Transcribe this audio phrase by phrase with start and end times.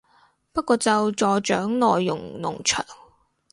[0.51, 2.83] 不過就助長內容農場